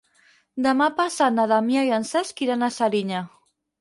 Demà 0.67 0.87
passat 1.01 1.35
na 1.37 1.45
Damià 1.53 1.85
i 1.91 1.93
en 1.99 2.07
Cesc 2.13 2.45
iran 2.49 2.65
a 2.65 2.71
Serinyà. 2.79 3.21